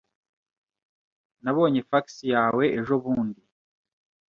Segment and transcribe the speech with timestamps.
[1.43, 3.41] Nabonye fax yawe ejobundi.